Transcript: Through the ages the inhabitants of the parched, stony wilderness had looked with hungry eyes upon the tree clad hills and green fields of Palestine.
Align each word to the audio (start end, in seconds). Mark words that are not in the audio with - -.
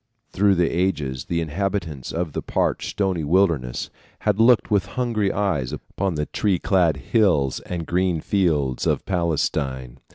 Through 0.31 0.55
the 0.55 0.67
ages 0.71 1.25
the 1.25 1.41
inhabitants 1.41 2.11
of 2.11 2.33
the 2.33 2.41
parched, 2.41 2.89
stony 2.89 3.23
wilderness 3.23 3.91
had 4.21 4.39
looked 4.39 4.71
with 4.71 4.87
hungry 4.97 5.31
eyes 5.31 5.71
upon 5.71 6.15
the 6.15 6.25
tree 6.25 6.57
clad 6.57 6.97
hills 6.97 7.59
and 7.67 7.85
green 7.85 8.19
fields 8.19 8.87
of 8.87 9.05
Palestine. 9.05 9.99